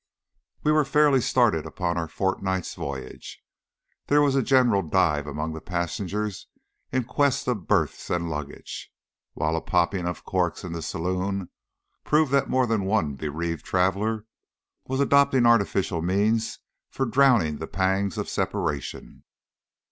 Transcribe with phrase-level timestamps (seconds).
[0.63, 3.39] We were fairly started upon our fortnight's voyage.
[4.07, 6.47] There was a general dive among the passengers
[6.91, 8.91] in quest of berths and luggage,
[9.33, 11.51] while a popping of corks in the saloon
[12.03, 14.25] proved that more than one bereaved traveller
[14.87, 16.57] was adopting artificial means
[16.89, 19.23] for drowning the pangs of separation.